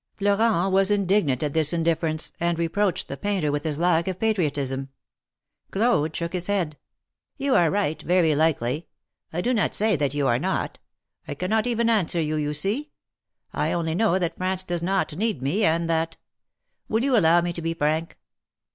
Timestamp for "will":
16.89-17.03